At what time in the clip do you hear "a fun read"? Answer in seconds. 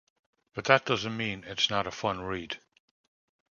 1.85-2.57